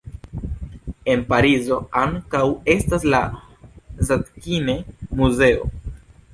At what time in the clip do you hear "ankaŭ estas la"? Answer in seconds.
2.05-3.21